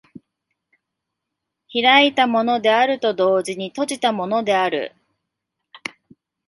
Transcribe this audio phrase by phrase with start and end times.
[1.71, 4.95] 開いたものであると同時に閉じたものである。